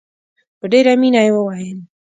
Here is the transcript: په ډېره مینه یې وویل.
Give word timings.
په 0.59 0.65
ډېره 0.71 0.93
مینه 1.01 1.21
یې 1.25 1.31
وویل. 1.33 1.79